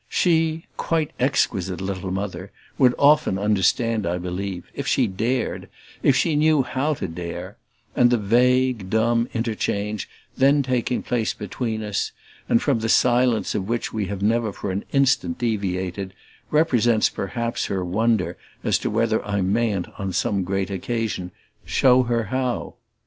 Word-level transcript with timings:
She, 0.09 0.65
quite 0.77 1.11
exquisite 1.19 1.79
little 1.79 2.09
Mother, 2.09 2.49
would 2.79 2.95
often 2.97 3.37
understand, 3.37 4.07
I 4.07 4.17
believe, 4.17 4.63
if 4.73 4.87
she 4.87 5.05
dared, 5.05 5.69
if 6.01 6.15
she 6.15 6.35
knew 6.35 6.63
how 6.63 6.95
to 6.95 7.07
dare; 7.07 7.57
and 7.95 8.09
the 8.09 8.17
vague, 8.17 8.89
dumb 8.89 9.29
interchange 9.35 10.09
then 10.35 10.63
taking 10.63 11.03
place 11.03 11.35
between 11.35 11.83
us, 11.83 12.13
and 12.49 12.59
from 12.63 12.79
the 12.79 12.89
silence 12.89 13.53
of 13.53 13.69
which 13.69 13.93
we 13.93 14.07
have 14.07 14.23
never 14.23 14.51
for 14.51 14.71
an 14.71 14.85
instant 14.91 15.37
deviated, 15.37 16.15
represents 16.49 17.07
perhaps 17.07 17.67
her 17.67 17.85
wonder 17.85 18.37
as 18.63 18.79
to 18.79 18.89
whether 18.89 19.23
I 19.23 19.41
mayn't 19.41 19.85
on 19.99 20.13
some 20.13 20.43
great 20.43 20.71
occasion 20.71 21.29
show 21.63 22.01
her 22.09 22.23
how. 22.23 22.73